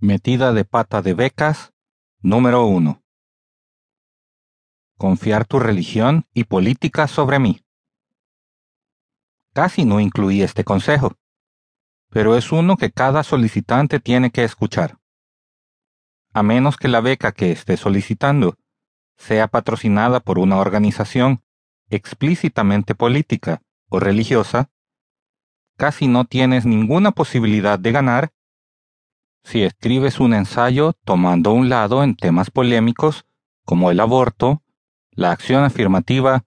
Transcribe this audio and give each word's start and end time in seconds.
Metida 0.00 0.52
de 0.52 0.64
pata 0.64 1.02
de 1.02 1.12
becas 1.12 1.72
número 2.20 2.64
1. 2.66 3.02
Confiar 4.96 5.44
tu 5.44 5.58
religión 5.58 6.24
y 6.32 6.44
política 6.44 7.08
sobre 7.08 7.40
mí. 7.40 7.64
Casi 9.54 9.84
no 9.84 9.98
incluí 9.98 10.42
este 10.42 10.62
consejo, 10.62 11.16
pero 12.10 12.36
es 12.36 12.52
uno 12.52 12.76
que 12.76 12.92
cada 12.92 13.24
solicitante 13.24 13.98
tiene 13.98 14.30
que 14.30 14.44
escuchar. 14.44 15.00
A 16.32 16.44
menos 16.44 16.76
que 16.76 16.86
la 16.86 17.00
beca 17.00 17.32
que 17.32 17.50
esté 17.50 17.76
solicitando 17.76 18.54
sea 19.16 19.48
patrocinada 19.48 20.20
por 20.20 20.38
una 20.38 20.58
organización 20.58 21.42
explícitamente 21.90 22.94
política 22.94 23.62
o 23.88 23.98
religiosa, 23.98 24.70
casi 25.76 26.06
no 26.06 26.24
tienes 26.24 26.66
ninguna 26.66 27.10
posibilidad 27.10 27.80
de 27.80 27.90
ganar 27.90 28.32
si 29.44 29.62
escribes 29.62 30.20
un 30.20 30.34
ensayo 30.34 30.92
tomando 31.04 31.52
un 31.52 31.68
lado 31.68 32.02
en 32.02 32.16
temas 32.16 32.50
polémicos 32.50 33.24
como 33.64 33.90
el 33.90 34.00
aborto, 34.00 34.62
la 35.10 35.32
acción 35.32 35.64
afirmativa, 35.64 36.44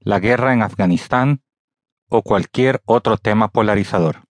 la 0.00 0.20
guerra 0.20 0.52
en 0.52 0.62
Afganistán 0.62 1.42
o 2.08 2.22
cualquier 2.22 2.82
otro 2.84 3.18
tema 3.18 3.48
polarizador. 3.48 4.24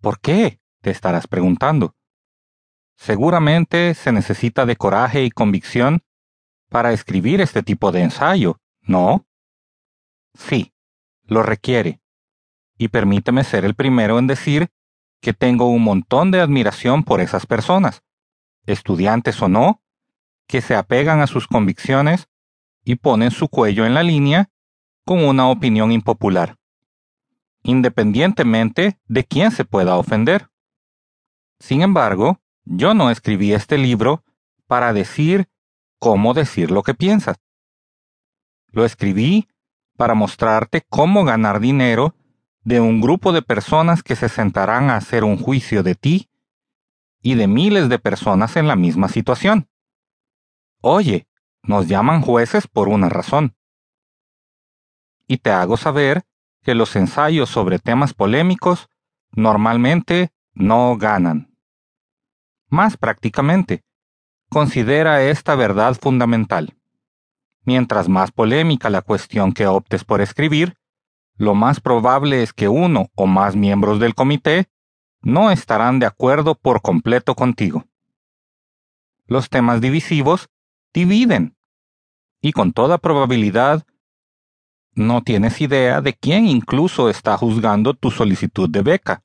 ¿Por 0.00 0.20
qué? 0.20 0.60
te 0.80 0.90
estarás 0.90 1.26
preguntando. 1.26 1.96
Seguramente 2.96 3.94
se 3.94 4.12
necesita 4.12 4.66
de 4.66 4.76
coraje 4.76 5.24
y 5.24 5.30
convicción 5.30 6.02
para 6.68 6.92
escribir 6.92 7.40
este 7.40 7.62
tipo 7.62 7.92
de 7.92 8.02
ensayo, 8.02 8.60
¿no? 8.82 9.26
Sí, 10.34 10.72
lo 11.24 11.42
requiere. 11.42 12.00
Y 12.76 12.88
permíteme 12.88 13.44
ser 13.44 13.64
el 13.64 13.74
primero 13.74 14.18
en 14.18 14.26
decir 14.26 14.70
que 15.20 15.32
tengo 15.32 15.66
un 15.66 15.82
montón 15.82 16.30
de 16.30 16.40
admiración 16.40 17.04
por 17.04 17.20
esas 17.20 17.46
personas, 17.46 18.02
estudiantes 18.66 19.40
o 19.42 19.48
no, 19.48 19.82
que 20.46 20.60
se 20.60 20.74
apegan 20.74 21.20
a 21.20 21.26
sus 21.26 21.46
convicciones 21.46 22.28
y 22.84 22.96
ponen 22.96 23.30
su 23.30 23.48
cuello 23.48 23.84
en 23.84 23.94
la 23.94 24.02
línea 24.02 24.50
con 25.04 25.24
una 25.24 25.48
opinión 25.48 25.92
impopular, 25.92 26.56
independientemente 27.62 28.98
de 29.06 29.24
quién 29.24 29.50
se 29.50 29.64
pueda 29.64 29.96
ofender. 29.96 30.48
Sin 31.58 31.82
embargo, 31.82 32.40
yo 32.64 32.94
no 32.94 33.10
escribí 33.10 33.52
este 33.52 33.78
libro 33.78 34.24
para 34.66 34.92
decir 34.92 35.48
cómo 35.98 36.34
decir 36.34 36.70
lo 36.70 36.82
que 36.82 36.94
piensas. 36.94 37.38
Lo 38.68 38.84
escribí 38.84 39.48
para 39.96 40.14
mostrarte 40.14 40.82
cómo 40.88 41.24
ganar 41.24 41.58
dinero 41.58 42.14
de 42.68 42.80
un 42.82 43.00
grupo 43.00 43.32
de 43.32 43.40
personas 43.40 44.02
que 44.02 44.14
se 44.14 44.28
sentarán 44.28 44.90
a 44.90 44.96
hacer 44.96 45.24
un 45.24 45.38
juicio 45.38 45.82
de 45.82 45.94
ti 45.94 46.28
y 47.22 47.34
de 47.34 47.46
miles 47.46 47.88
de 47.88 47.98
personas 47.98 48.56
en 48.56 48.68
la 48.68 48.76
misma 48.76 49.08
situación. 49.08 49.70
Oye, 50.82 51.26
nos 51.62 51.88
llaman 51.88 52.20
jueces 52.20 52.66
por 52.68 52.90
una 52.90 53.08
razón. 53.08 53.56
Y 55.26 55.38
te 55.38 55.50
hago 55.50 55.78
saber 55.78 56.26
que 56.62 56.74
los 56.74 56.94
ensayos 56.94 57.48
sobre 57.48 57.78
temas 57.78 58.12
polémicos 58.12 58.90
normalmente 59.30 60.30
no 60.52 60.98
ganan. 60.98 61.56
Más 62.68 62.98
prácticamente, 62.98 63.82
considera 64.50 65.22
esta 65.22 65.54
verdad 65.54 65.96
fundamental. 65.98 66.76
Mientras 67.64 68.10
más 68.10 68.30
polémica 68.30 68.90
la 68.90 69.00
cuestión 69.00 69.54
que 69.54 69.66
optes 69.66 70.04
por 70.04 70.20
escribir, 70.20 70.77
lo 71.38 71.54
más 71.54 71.80
probable 71.80 72.42
es 72.42 72.52
que 72.52 72.68
uno 72.68 73.10
o 73.14 73.26
más 73.26 73.54
miembros 73.54 74.00
del 74.00 74.14
comité 74.14 74.68
no 75.22 75.50
estarán 75.50 76.00
de 76.00 76.06
acuerdo 76.06 76.56
por 76.56 76.82
completo 76.82 77.34
contigo. 77.36 77.84
Los 79.26 79.48
temas 79.48 79.80
divisivos 79.80 80.50
dividen. 80.92 81.56
Y 82.40 82.52
con 82.52 82.72
toda 82.72 82.98
probabilidad, 82.98 83.86
no 84.94 85.22
tienes 85.22 85.60
idea 85.60 86.00
de 86.00 86.14
quién 86.14 86.46
incluso 86.46 87.08
está 87.08 87.36
juzgando 87.36 87.94
tu 87.94 88.10
solicitud 88.10 88.68
de 88.68 88.82
beca, 88.82 89.22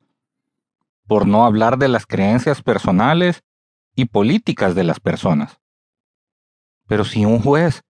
por 1.07 1.27
no 1.27 1.45
hablar 1.45 1.79
de 1.79 1.87
las 1.87 2.05
creencias 2.05 2.61
personales 2.61 3.43
y 3.95 4.05
políticas 4.05 4.75
de 4.75 4.83
las 4.83 4.99
personas. 4.99 5.59
Pero 6.87 7.05
si 7.05 7.25
un 7.25 7.39
juez 7.39 7.83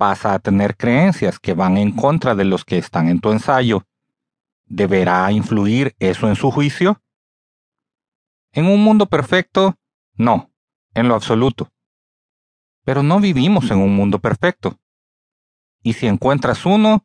pasa 0.00 0.32
a 0.32 0.38
tener 0.38 0.78
creencias 0.78 1.38
que 1.38 1.52
van 1.52 1.76
en 1.76 1.92
contra 1.92 2.34
de 2.34 2.46
los 2.46 2.64
que 2.64 2.78
están 2.78 3.10
en 3.10 3.20
tu 3.20 3.32
ensayo, 3.32 3.86
¿deberá 4.64 5.30
influir 5.30 5.94
eso 5.98 6.26
en 6.26 6.36
su 6.36 6.50
juicio? 6.50 7.02
En 8.52 8.64
un 8.64 8.82
mundo 8.82 9.04
perfecto, 9.04 9.76
no, 10.14 10.50
en 10.94 11.06
lo 11.06 11.14
absoluto. 11.14 11.68
Pero 12.82 13.02
no 13.02 13.20
vivimos 13.20 13.70
en 13.70 13.76
un 13.76 13.94
mundo 13.94 14.20
perfecto. 14.20 14.78
Y 15.82 15.92
si 15.92 16.06
encuentras 16.06 16.64
uno, 16.64 17.04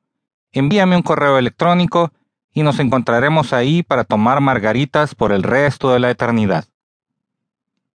envíame 0.54 0.96
un 0.96 1.02
correo 1.04 1.38
electrónico 1.38 2.14
y 2.54 2.64
nos 2.64 2.80
encontraremos 2.80 3.52
ahí 3.52 3.84
para 3.84 4.06
tomar 4.06 4.40
margaritas 4.40 5.16
por 5.16 5.34
el 5.34 5.44
resto 5.44 5.92
de 5.92 6.00
la 6.00 6.12
eternidad. 6.12 6.64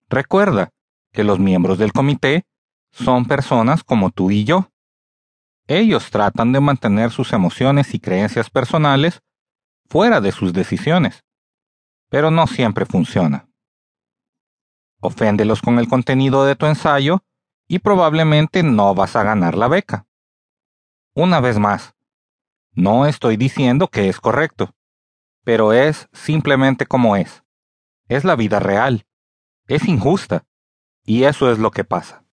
Recuerda 0.08 0.70
que 1.12 1.26
los 1.26 1.38
miembros 1.38 1.80
del 1.80 1.92
comité 1.92 2.46
son 2.92 3.26
personas 3.26 3.84
como 3.84 4.12
tú 4.12 4.32
y 4.32 4.46
yo. 4.46 4.70
Ellos 5.68 6.12
tratan 6.12 6.52
de 6.52 6.60
mantener 6.60 7.12
sus 7.12 7.34
emociones 7.34 7.94
y 7.94 8.00
creencias 8.00 8.50
personales 8.50 9.22
fuera 9.88 10.22
de 10.22 10.32
sus 10.32 10.54
decisiones, 10.54 11.24
pero 12.10 12.30
no 12.32 12.48
siempre 12.48 12.86
funciona. 12.86 13.48
Oféndelos 15.00 15.62
con 15.62 15.80
el 15.80 15.88
contenido 15.88 16.46
de 16.46 16.56
tu 16.56 16.66
ensayo 16.66 17.24
y 17.68 17.80
probablemente 17.80 18.64
no 18.64 18.94
vas 18.94 19.16
a 19.16 19.24
ganar 19.24 19.56
la 19.56 19.68
beca. 19.68 20.08
Una 21.14 21.40
vez 21.40 21.58
más, 21.58 21.96
no 22.74 23.06
estoy 23.06 23.38
diciendo 23.38 23.88
que 23.88 24.10
es 24.10 24.20
correcto, 24.20 24.76
pero 25.44 25.74
es 25.74 26.10
simplemente 26.12 26.86
como 26.86 27.16
es. 27.16 27.44
Es 28.08 28.24
la 28.24 28.36
vida 28.36 28.60
real. 28.60 29.08
Es 29.68 29.88
injusta. 29.88 30.46
Y 31.04 31.24
eso 31.24 31.52
es 31.52 31.60
lo 31.60 31.72
que 31.72 31.84
pasa. 31.84 32.26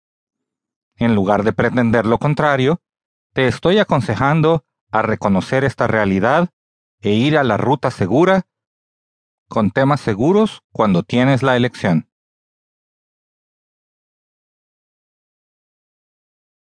En 0.96 1.14
lugar 1.14 1.44
de 1.44 1.54
pretender 1.54 2.06
lo 2.06 2.18
contrario, 2.18 2.82
te 3.34 3.48
estoy 3.48 3.80
aconsejando 3.80 4.66
a 4.92 5.02
reconocer 5.02 5.64
esta 5.64 5.88
realidad 5.88 6.50
e 7.02 7.12
ir 7.12 7.38
a 7.38 7.44
la 7.44 7.58
ruta 7.58 7.92
segura 7.92 8.44
con 9.48 9.72
temas 9.72 10.02
seguros 10.02 10.64
cuando 10.72 11.04
tienes 11.04 11.44
la 11.44 11.56
elección. 11.56 12.11